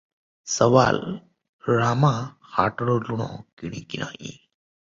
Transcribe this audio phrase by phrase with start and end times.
[0.53, 1.11] ସୱାଲ-
[1.81, 2.11] ରାମା
[2.55, 4.37] ହାଟରୁ ଲୁଣ କିଣେ କି ନାହିଁ?